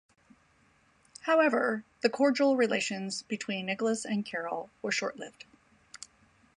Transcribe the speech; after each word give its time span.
However, 1.27 1.83
the 2.01 2.09
cordial 2.09 2.57
relations 2.57 3.21
between 3.21 3.67
Nicholas 3.67 4.03
and 4.03 4.25
Carol 4.25 4.71
were 4.81 4.91
short-lived. 4.91 5.45